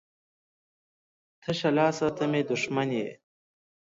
[1.41, 3.09] تشه لاسه ته مې دښمن یې